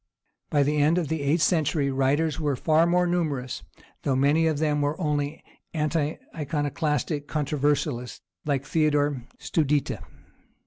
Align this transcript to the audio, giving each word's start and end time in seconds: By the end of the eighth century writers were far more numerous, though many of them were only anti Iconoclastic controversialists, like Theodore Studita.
By 0.49 0.63
the 0.63 0.77
end 0.81 0.97
of 0.97 1.09
the 1.09 1.21
eighth 1.21 1.43
century 1.43 1.91
writers 1.91 2.39
were 2.39 2.55
far 2.55 2.87
more 2.87 3.05
numerous, 3.05 3.61
though 4.01 4.15
many 4.15 4.47
of 4.47 4.57
them 4.57 4.81
were 4.81 4.99
only 4.99 5.43
anti 5.75 6.15
Iconoclastic 6.35 7.27
controversialists, 7.27 8.21
like 8.43 8.65
Theodore 8.65 9.23
Studita. 9.37 10.01